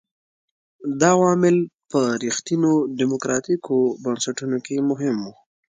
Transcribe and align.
دا 0.99 1.09
عوامل 1.17 1.57
په 1.91 1.99
رښتینو 2.23 2.71
ډیموکراټیکو 2.99 3.75
بنسټونو 4.03 4.57
کې 4.65 4.75
مهم 4.89 5.15
وو. 5.23 5.33